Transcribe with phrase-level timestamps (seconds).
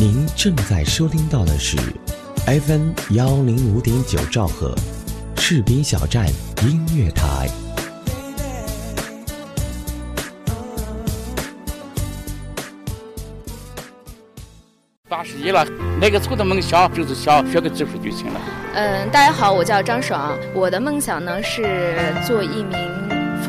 [0.00, 1.76] 您正在收听到的是
[2.46, 4.74] FM 幺零五点九兆赫，
[5.36, 6.26] 赤兵小站
[6.62, 7.46] 音乐台。
[15.06, 15.66] 八十一了，
[16.00, 18.40] 那个时候的梦想就是想学个技术就行了。
[18.72, 22.78] 嗯，大家好，我叫张爽，我的梦想呢是做一名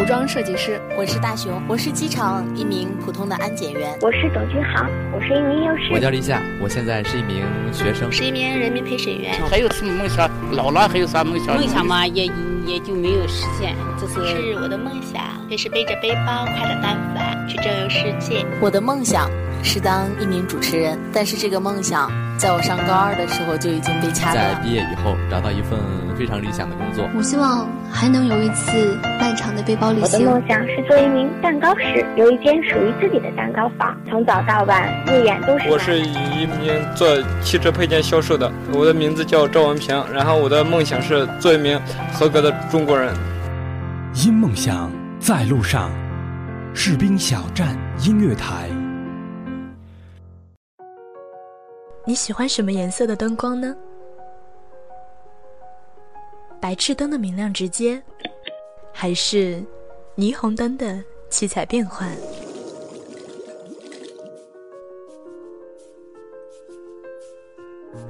[0.02, 0.82] 服装设计师。
[0.98, 3.96] 我是大熊，我是机场一名普通的安检员。
[4.02, 5.92] 我是董军航，我是一名幼师。
[5.94, 9.32] 我叫李夏，我现在是一名学生，是一名人民陪审员。
[9.48, 10.28] 还有什么梦想？
[10.54, 11.56] 老了还有啥梦想？
[11.56, 12.26] 梦想嘛，也
[12.66, 13.76] 也就没有实现。
[14.00, 18.44] 这是是我的梦想，就是背着背包，挎着单反去周游世界。
[18.60, 19.30] 我的梦想。
[19.64, 24.56] 是当一名主持人，但是这个梦想在我上高二的时候就已经被掐断。
[24.56, 25.78] 在毕业以后找到一份
[26.18, 27.08] 非常理想的工作。
[27.16, 30.26] 我希望还能有一次漫长的背包旅行。
[30.26, 35.70] 我的梦想是做一名蛋糕师，有一间属于自己的蛋糕房，从早到晚入眼都是。
[35.70, 37.08] 我是一名做
[37.44, 41.80] 汽车配件销售的，我的名字叫赵文平，然后我的梦想是做一名
[42.12, 43.14] 合格的中国人。
[44.16, 45.92] 因梦想在路上，
[46.74, 48.68] 士兵小站音乐台。
[52.04, 53.76] 你喜欢什么颜色的灯光呢？
[56.60, 58.02] 白炽灯的明亮直接，
[58.92, 59.64] 还是
[60.18, 62.10] 霓虹灯的七彩变幻？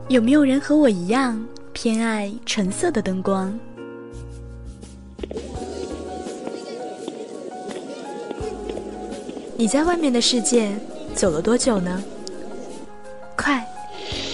[0.08, 3.58] 有没有人和我一样偏爱橙色的灯光？
[9.58, 10.76] 你在外面的世界
[11.14, 12.04] 走了多久呢？
[13.38, 13.66] 快！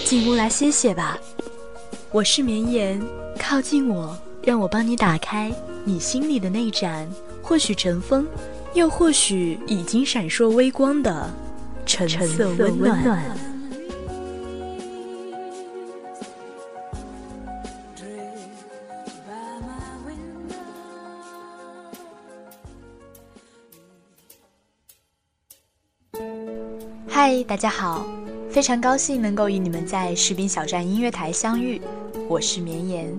[0.08, 1.18] 进屋来歇歇吧，
[2.10, 2.98] 我是绵延，
[3.38, 5.52] 靠近我，让我帮你打开
[5.84, 7.06] 你心里的那盏，
[7.42, 8.26] 或许尘封，
[8.72, 11.30] 又或许已经闪烁微光的
[11.84, 13.22] 橙色温暖。
[27.06, 28.17] 嗨，大家好。
[28.58, 31.80] 非常高兴能够与你们在士兵小站音乐台相遇，
[32.28, 33.16] 我是绵延。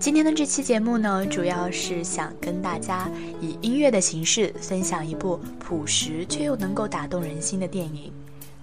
[0.00, 3.10] 今天的这期节目呢，主要是想跟大家
[3.42, 8.10] 以音乐的形式分享一部朴实却又能够打动人心的电影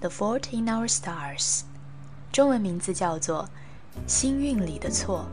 [0.00, 1.38] The Fault in Our Stars》，
[2.32, 3.44] 中文名字叫做
[4.08, 5.24] 《星运里的错》。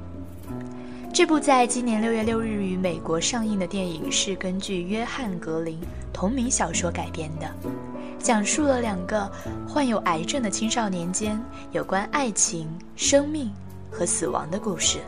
[1.11, 5.79] 这部在今年六月六日于美国上映的电影是根据约翰·格林
[6.13, 7.51] 同名小说改编的。
[8.19, 9.29] 讲述了两个
[9.67, 11.41] 患有癌症的青少年间
[11.71, 13.51] 有关爱情、生命
[13.89, 14.99] 和死亡的故事。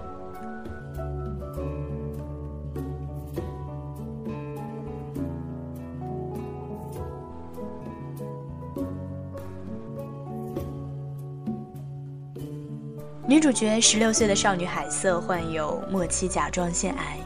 [13.28, 17.18] 女主角十六岁的少女海瑟患有末期甲状腺癌，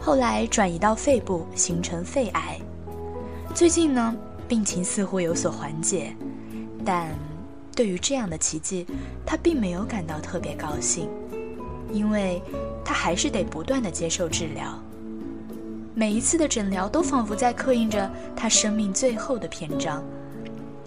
[0.00, 2.58] 后来转移到肺部，形成肺癌。
[3.54, 4.14] 最近呢？
[4.48, 6.14] 病情似乎有所缓解，
[6.84, 7.08] 但
[7.74, 8.86] 对于这样的奇迹，
[9.24, 11.08] 他并没有感到特别高兴，
[11.92, 12.42] 因为
[12.84, 14.78] 他还是得不断的接受治疗。
[15.94, 20.02] 每一次的诊疗都仿佛在刻印着他生命最后的篇章，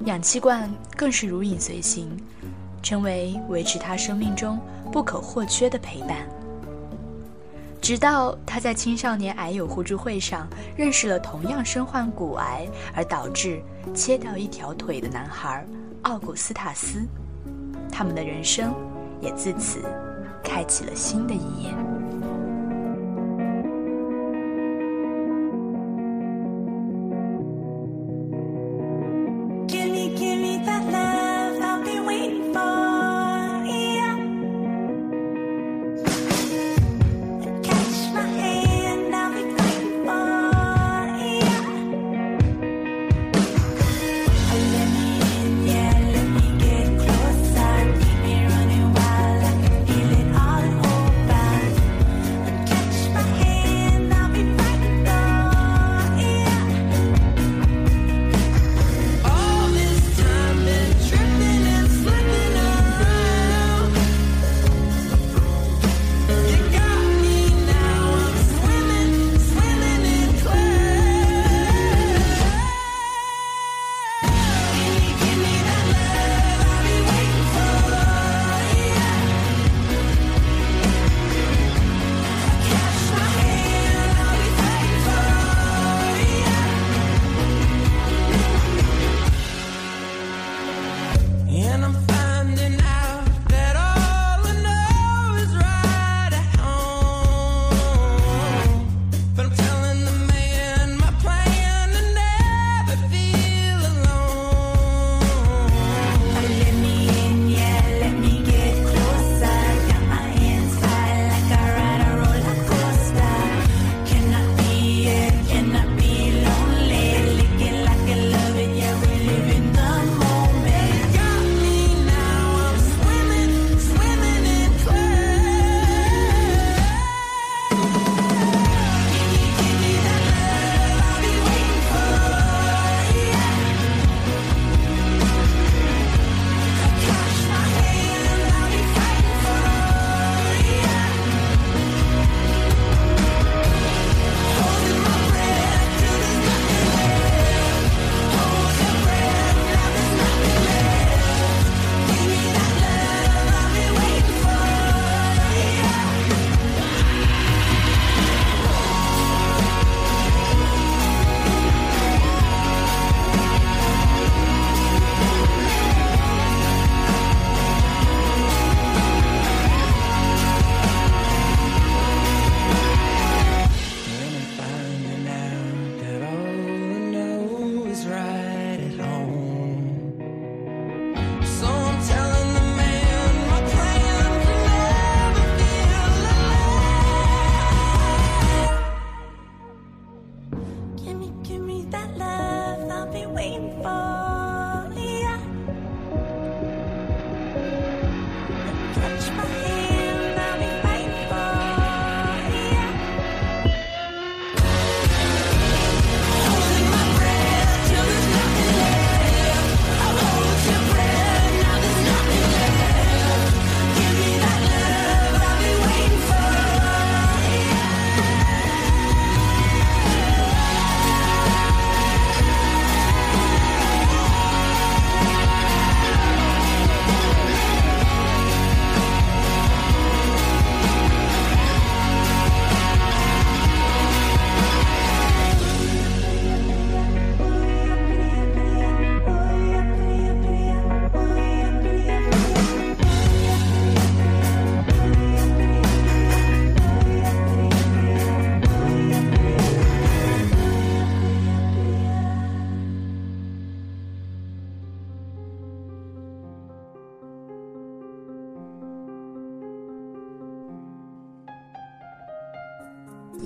[0.06, 2.10] 氧气罐更是如影随形，
[2.84, 4.60] 成为维持他生命中
[4.92, 6.28] 不可或缺的陪伴。
[7.88, 15.66] 直到他在青少年癌友互助会上认识了同样身患骨癌而导致切掉一条腿的男孩
[16.02, 17.08] 奥古斯塔斯，
[17.90, 18.74] 他们的人生
[19.22, 19.80] 也自此
[20.44, 21.74] 开启了新的一页。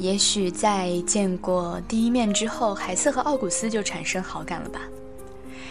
[0.01, 4.81] 也许在见过第一面之后，海瑟和奥古斯就产生好感了吧。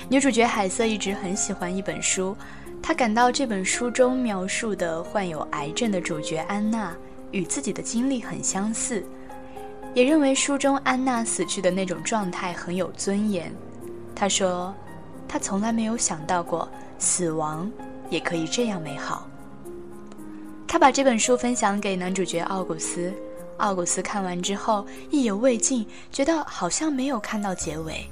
[0.09, 2.37] 女主角海瑟一直很喜欢一本书，
[2.81, 6.97] 她感到这本书中描述的患有癌症的主角安娜
[7.33, 9.05] 与自己的经历很相似，
[9.95, 13.53] 也认为书中安娜死去的那种状态很有尊严。
[14.15, 14.73] 她说，
[15.27, 16.69] 她从来没有想到过
[17.01, 17.69] 死亡
[18.09, 19.27] 也可以这样美好。
[20.69, 23.13] 她把这本书分享给男主角奥古斯。
[23.61, 28.09] 奥古斯看完之后意犹未尽，觉得好像没有看到结尾。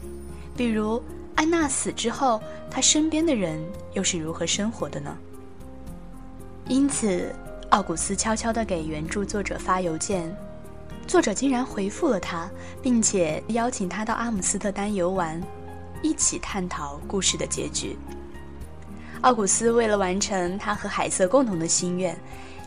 [0.56, 1.02] 比如
[1.34, 2.40] 安娜死之后，
[2.70, 3.58] 他身边的人
[3.94, 5.16] 又是如何生活的呢？
[6.68, 7.34] 因此，
[7.70, 10.36] 奥古斯悄悄地给原著作者发邮件，
[11.06, 12.50] 作者竟然回复了他，
[12.82, 15.42] 并且邀请他到阿姆斯特丹游玩，
[16.02, 17.96] 一起探讨故事的结局。
[19.22, 22.16] 奥古斯为了完成他和海瑟共同的心愿。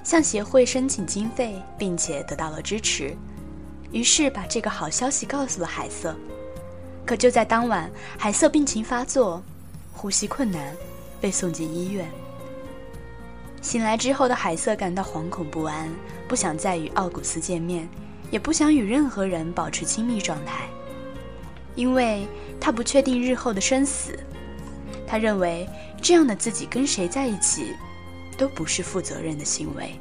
[0.03, 3.15] 向协会申请经费，并且得到了支持，
[3.91, 6.15] 于是把这个好消息告诉了海瑟。
[7.05, 9.41] 可就在当晚，海瑟病情发作，
[9.91, 10.75] 呼吸困难，
[11.19, 12.09] 被送进医院。
[13.61, 15.87] 醒来之后的海瑟感到惶恐不安，
[16.27, 17.87] 不想再与奥古斯见面，
[18.31, 20.67] 也不想与任何人保持亲密状态，
[21.75, 22.25] 因为
[22.59, 24.17] 他不确定日后的生死。
[25.05, 25.67] 他认为
[26.01, 27.75] 这样的自己跟谁在一起？
[28.41, 29.93] 都不是负责任的行为。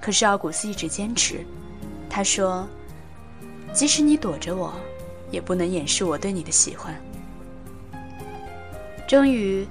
[0.00, 1.44] 可是奥古斯一直坚持，
[2.08, 2.66] 他说
[3.74, 4.72] ：“即使你躲着我，
[5.30, 6.98] 也不能掩饰我对你的喜欢。”
[9.06, 9.68] 终于，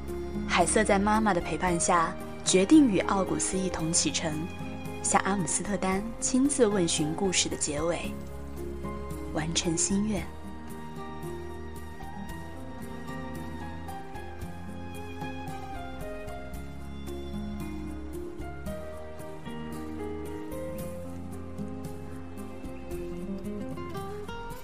[0.47, 4.31] 海瑟在妈妈的陪伴下，决定与奥古斯一同启程，
[5.01, 8.11] 向阿姆斯特丹亲自问询故事的结尾，
[9.33, 10.23] 完成心愿。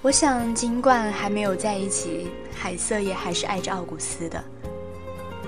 [0.04, 4.44] 我想，尽管还没有在一起，海瑟也还是爱着奥古斯的。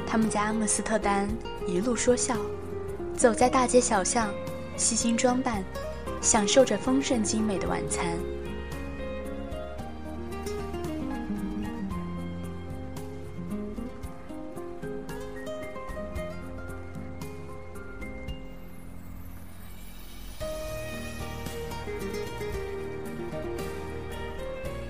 [0.08, 1.28] 他们在阿姆斯特丹
[1.68, 2.38] 一路说笑，
[3.18, 4.34] 走在大街小巷，
[4.78, 5.62] 细心装扮，
[6.22, 8.18] 享受着丰盛精美的晚餐。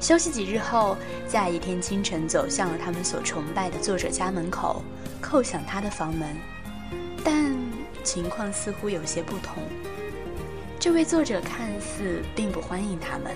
[0.05, 0.95] 休息几日后，
[1.27, 4.83] 在一天清晨，走向了他们所崇拜的作者家门口，
[5.19, 6.29] 叩响他的房门。
[7.23, 7.55] 但
[8.03, 9.63] 情况似乎有些不同。
[10.79, 13.33] 这位作者看似并不欢迎他们，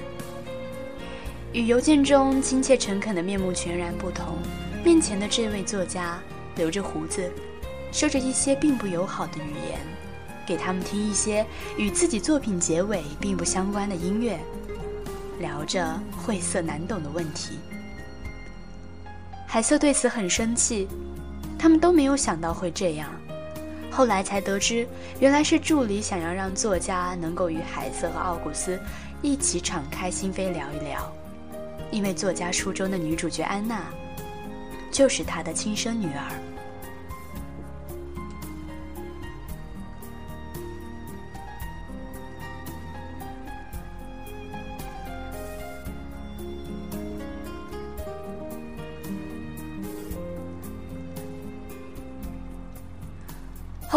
[1.53, 4.37] 与邮件中亲切诚恳的面目全然不同。
[4.83, 6.21] 面前的这位作家
[6.55, 7.31] 留着胡子，
[7.91, 9.79] 说着一些并不友好的语言，
[10.45, 11.43] 给他们听一些
[11.79, 14.39] 与自己作品结尾并不相关的音乐。
[15.39, 17.57] 聊着晦涩难懂的问题，
[19.47, 20.87] 海瑟对此很生气。
[21.57, 23.09] 他们都没有想到会这样，
[23.91, 24.87] 后来才得知，
[25.19, 28.79] 原来是助理想要让作家能够与海瑟和奥古斯
[29.21, 31.11] 一起敞开心扉聊一聊，
[31.91, 33.83] 因为作家书中的女主角安娜，
[34.89, 36.48] 就是他的亲生女儿。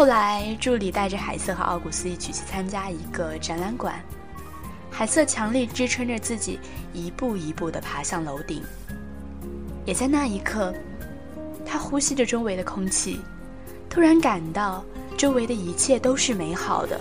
[0.03, 3.97] 后来，助理带着海瑟和奥古斯一起去参加一个展览馆。
[4.91, 6.59] 海瑟强力支撑着自己，
[6.91, 8.61] 一步一步地爬向楼顶。
[9.85, 10.73] 也在那一刻，
[11.65, 13.21] 他呼吸着周围的空气，
[13.89, 14.83] 突然感到
[15.17, 16.99] 周围的一切都是美好的。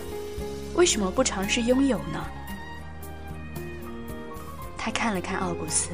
[0.76, 2.24] 为什么不尝试拥有呢？
[4.78, 5.90] 他看了看奥古斯，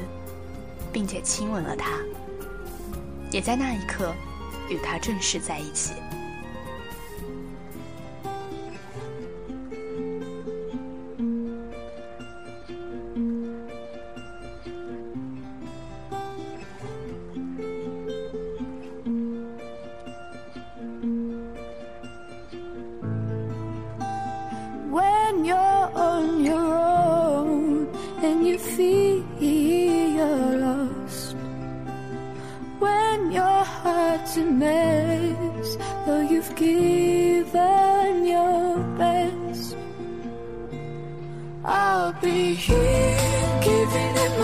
[0.92, 1.92] 并且亲吻了他。
[3.30, 4.12] 也在那一刻，
[4.68, 5.94] 与他正式在一起。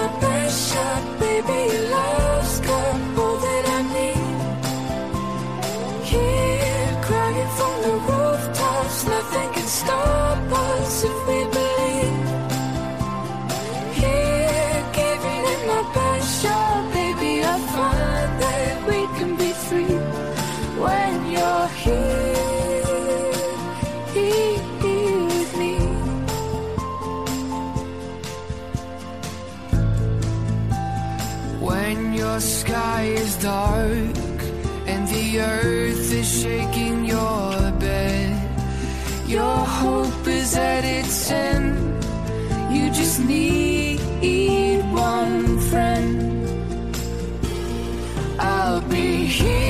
[0.04, 1.58] My best shot, baby.
[1.72, 2.96] Your love's got
[3.76, 4.26] I need.
[6.10, 11.63] Here, crying from the rooftops, nothing can stop us if we believe.
[33.44, 34.40] dark
[34.86, 38.32] and the earth is shaking your bed.
[39.28, 41.76] Your hope is at its end.
[42.74, 44.00] You just need
[44.92, 46.16] one friend.
[48.38, 49.63] I'll be here.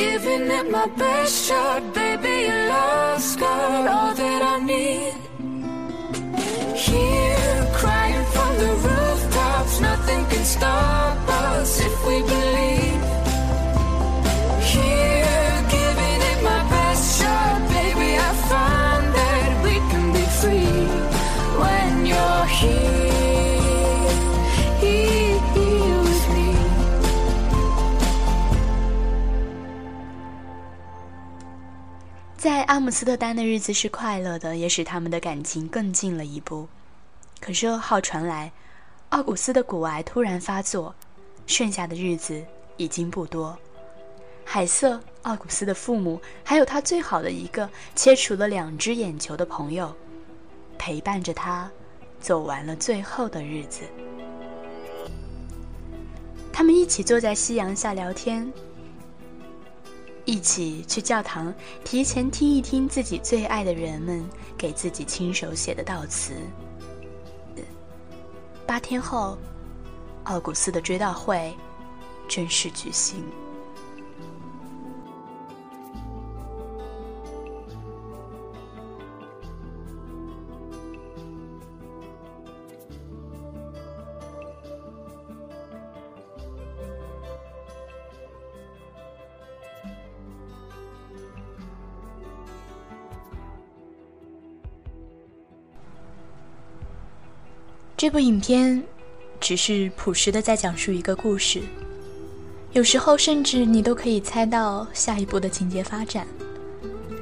[0.00, 5.12] Giving it my best shot, baby, your love's got all that I need.
[6.74, 12.89] Here, crying from the rooftops, nothing can stop us if we believe.
[32.40, 36.66] 在阿姆斯特丹的日子是快乐的，也使他们的感情更近了一步。
[37.38, 38.50] 可是噩耗传来，
[39.10, 40.94] 奥古斯的骨癌突然发作，
[41.46, 42.42] 剩下的日子
[42.78, 43.58] 已经不多。
[44.42, 49.94] 海瑟、奥古斯的父母，还有他最好的一个切除了两只眼球的朋友，
[50.78, 51.70] 陪伴着他
[52.20, 53.82] 走完了最后的日子。
[56.50, 58.50] 他们一起坐在夕阳下聊天。
[60.30, 64.24] 一起去教堂，提前听一听自己最爱的人们
[64.56, 66.34] 给自己亲手写的悼词。
[68.64, 69.36] 八天后，
[70.22, 71.52] 奥古斯的追悼会
[72.28, 73.24] 正式举行。
[98.00, 98.82] 这部影片
[99.38, 101.60] 只是朴实的在讲述一个故事，
[102.72, 106.26] 有时候甚至你都可以猜到下一步的情节发展，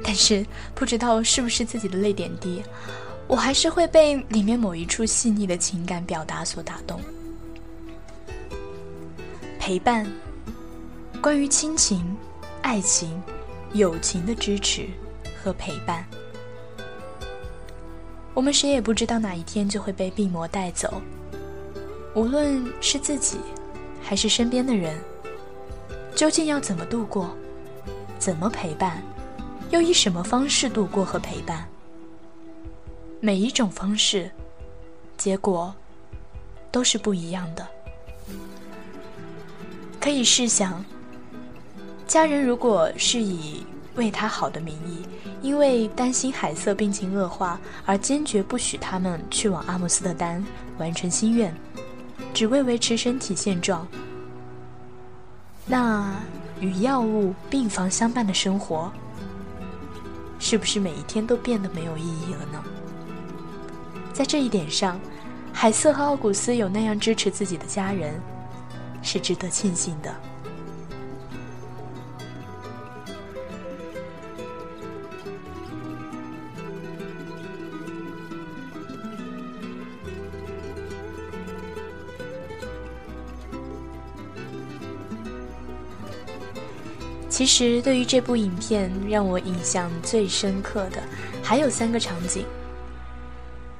[0.01, 2.63] 但是不知道是不是自己的泪点低，
[3.27, 7.01] 我还是会被里面某一处细腻的情感表达所打动。
[9.59, 10.09] 陪伴，
[11.21, 12.15] 关于亲情、
[12.61, 13.21] 爱情、
[13.73, 14.87] 友情的支持
[15.43, 16.07] 和陪伴。
[18.39, 21.01] 我们谁也不知道哪一天就会被病魔带走，
[22.15, 23.37] 无论是自己，
[24.01, 24.97] 还是身边的人，
[26.15, 27.35] 究竟要怎么度过，
[28.17, 29.03] 怎么陪伴，
[29.71, 31.67] 又以什么方式度过和陪伴。
[33.19, 34.31] 每一种方式，
[35.17, 35.75] 结果
[36.71, 37.67] 都是不一样的。
[39.99, 40.81] 可以试想，
[42.07, 43.65] 家人如果是以
[43.99, 45.05] 为他好的名义，
[45.41, 50.43] 因为担心海瑟病情恶化而坚决不许他们去往阿姆斯特丹
[50.77, 51.53] 完成心愿，
[52.33, 53.85] 只为维持身体现状，
[55.65, 56.15] 那
[56.61, 58.89] 与药物病房相伴的生活，
[60.39, 62.63] 是不是每一天都变得没有意义了呢？
[64.13, 64.97] 在这一点上，
[65.51, 68.17] 海瑟和奥古斯有那样支持自己的家人，
[69.01, 70.15] 是值得庆幸的。
[87.39, 91.01] 其实，对于这部影片，让我印象最深刻的
[91.41, 92.43] 还有三个场景。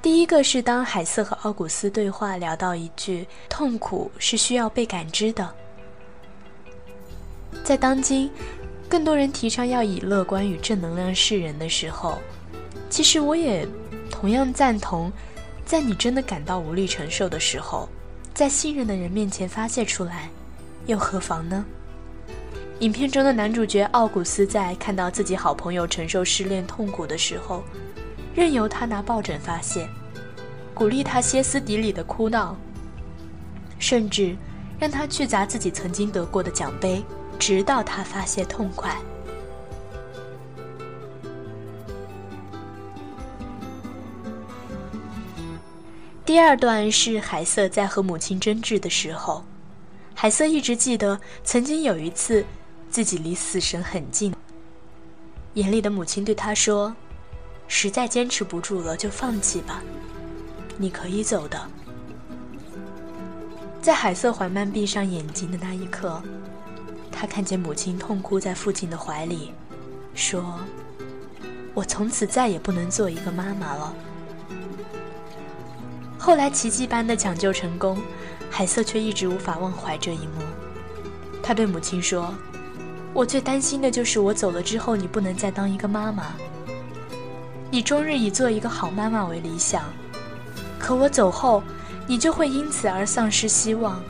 [0.02, 5.54] 第一个是当海瑟和奥古斯对话聊到一句“痛苦是需要被感知的”，
[7.62, 8.32] 在当今
[8.88, 12.18] 更多人提倡要以乐观与正能量示人的时候，
[12.90, 13.68] 其实我也
[14.10, 15.12] 同样赞同，
[15.66, 17.90] 在你真的感到无力承受的时候，
[18.34, 20.30] 在信任的人面前发泄出来，
[20.86, 21.66] 又何妨呢？
[22.80, 27.62] 影片中的男主角奥古斯在看到自己好朋友承受失恋痛苦的时候，
[28.34, 29.86] 任由他拿抱枕发泄，
[30.74, 32.56] 鼓励他歇斯底里的哭闹，
[33.80, 34.34] 甚至
[34.80, 37.04] 让他去砸自己曾经得过的奖杯，
[37.38, 38.96] 直到他发泄痛快。
[46.26, 49.44] 第二段是海瑟在和母亲争执的时候，
[50.16, 52.46] 海瑟一直记得曾经有一次。
[52.90, 54.34] 自己离死神很近，
[55.54, 56.96] 眼里的母亲对他说
[57.68, 59.84] ：“实在坚持不住了，就放弃吧，
[60.76, 61.70] 你可以走的。”
[63.80, 66.22] 在海瑟缓慢闭上眼睛的那一刻，
[67.12, 69.54] 他看见母亲痛哭在父亲的怀里，
[70.16, 70.60] 说
[71.76, 73.96] ：“我从此再也不能做一个妈妈了。”
[76.18, 78.02] 后来奇迹般的抢救成功，
[78.50, 80.42] 海瑟却一直无法忘怀这一幕。
[81.44, 82.34] 他对母亲说。
[83.20, 86.32] 我最担心的就是我走了之后，你不能再当一个妈妈。
[87.70, 89.84] 你终日以做一个好妈妈为理想，
[90.80, 91.62] 可我走后，
[92.08, 94.02] 你就会因此而丧失希望，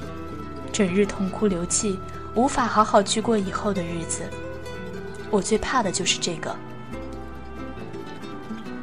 [0.72, 1.98] 整日痛哭流涕，
[2.36, 4.22] 无法好好去过以后的日子。
[5.32, 6.56] 我最怕的就是这个。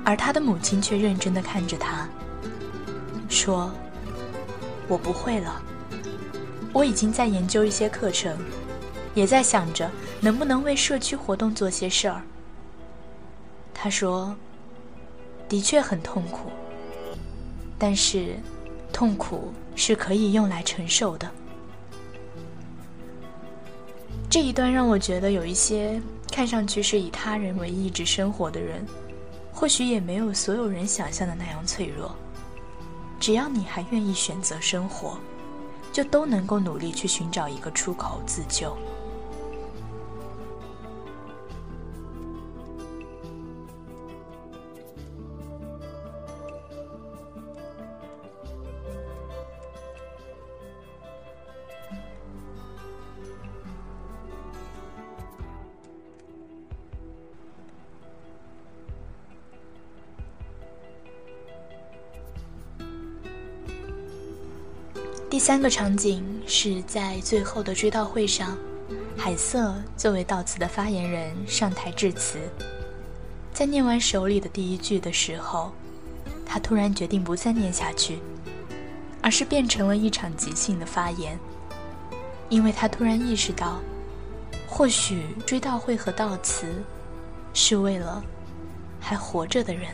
[0.05, 2.09] 而他的母亲却认真地看着他，
[3.29, 3.71] 说
[4.91, 5.63] ：“我不会了，
[6.73, 8.37] 我已经在研究一些课程。”
[9.15, 12.23] 也在想着能不能为社区活动做些事儿。
[13.73, 14.35] 他说
[15.49, 16.51] ：“的确很痛苦，
[17.79, 18.37] 但是
[18.93, 21.31] 痛苦是可以用来承受的。”
[24.29, 26.01] 这一段让我觉得，有一些
[26.33, 28.85] 看上去是以他人为意志生活的人，
[29.53, 32.15] 或许也没有所有人想象的那样脆弱。
[33.21, 35.19] 只要你还愿意选择生活，
[35.93, 38.77] 就都能够努力去寻找一个出口自救。
[65.37, 68.57] 第三个场景是在最后的追悼会上，
[69.19, 72.39] 海瑟作为悼词的发言人上台致辞。
[73.53, 75.73] 在念完手里的第一句的时候，
[76.47, 78.19] 他突然决定不再念下去，
[79.21, 81.39] 而是变成了一场即兴的发言，
[82.49, 83.79] 因为他突然意识到，
[84.67, 86.83] 或许追悼会和悼词
[87.53, 88.25] 是为了
[88.99, 89.91] 还活着的人。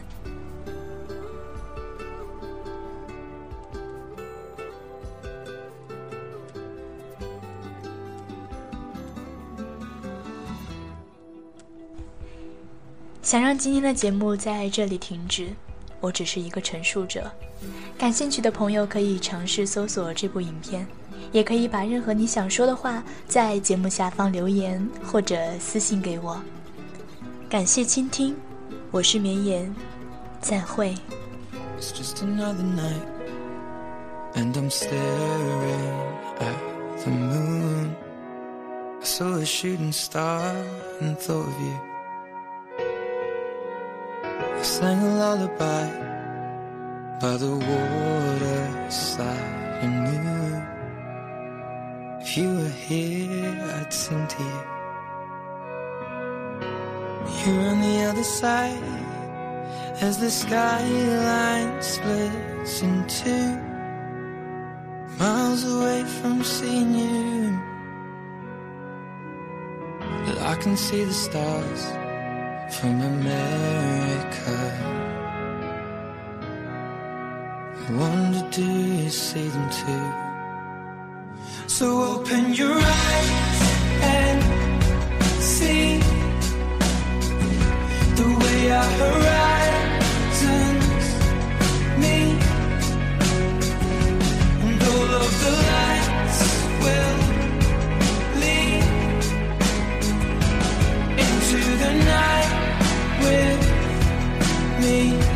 [13.23, 15.49] 想让今天的节目在这里停止，
[16.01, 17.31] 我只是一个陈述者。
[17.97, 20.85] 感兴趣的朋友可以尝试搜索这部影片，
[21.31, 26.43] 也可以把任何你想说的话在节目下方留言或者私信给我。
[27.49, 28.35] 感谢倾听，
[28.91, 29.73] 我是绵延，
[30.41, 30.93] 再会。
[39.03, 40.55] I saw a shooting star
[41.01, 41.92] and thought of you.
[44.63, 45.89] I sang a lullaby
[47.19, 49.27] by the waterside
[49.83, 50.63] and knew
[52.21, 54.63] if you were here, I'd sing to you.
[57.41, 58.85] You're on the other side
[60.01, 63.59] as the skyline splits in two,
[65.19, 67.59] miles away from seeing you.
[70.25, 72.02] But I can see the stars
[72.73, 74.57] from America.
[77.77, 80.07] I wonder, do you see them too?
[81.67, 83.61] So open your eyes
[84.17, 84.43] and
[85.43, 86.01] see
[88.19, 90.37] the way our horizons
[92.03, 92.43] meet,
[94.65, 96.41] and all of the lights
[96.83, 97.19] will
[98.43, 98.85] lead
[101.27, 102.42] into the night
[104.83, 105.32] me.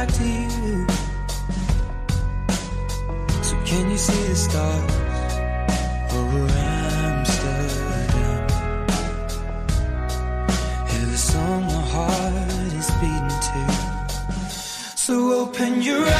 [0.00, 0.86] Back to you.
[3.42, 4.92] So can you see the stars
[6.18, 6.44] over
[7.10, 8.08] Amsterdam?
[10.90, 13.62] Hear the song my heart is beating to.
[14.96, 16.19] So open your eyes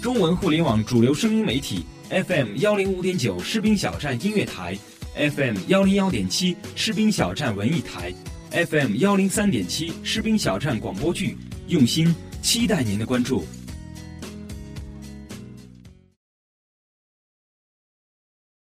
[0.00, 4.78] 中文互联网主流声音媒体 FM 幺零五点九士兵小站音乐台
[5.16, 8.14] ，FM 幺零幺点七士兵小站文艺台
[8.52, 13.44] ，FM 幺零三点七士兵小站广播剧，用心期待您的关注。